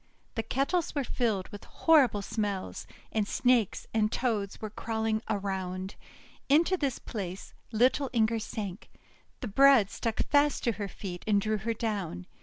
The 0.33 0.41
kettles 0.41 0.95
were 0.95 1.03
filled 1.03 1.47
with 1.49 1.63
horrible 1.65 2.23
smells, 2.23 2.87
and 3.11 3.27
Snakes 3.27 3.85
and 3.93 4.11
Toads 4.11 4.59
were 4.59 4.71
crawling 4.71 5.21
around. 5.29 5.93
Into 6.49 6.75
this 6.75 6.97
place 6.97 7.53
little 7.71 8.09
Inger 8.11 8.39
sank; 8.39 8.89
the 9.41 9.47
bread 9.47 9.91
stuck 9.91 10.21
fast 10.31 10.63
to 10.63 10.71
her 10.71 10.87
feet, 10.87 11.23
and 11.27 11.39
drew 11.39 11.59
her 11.59 11.75
down. 11.75 12.25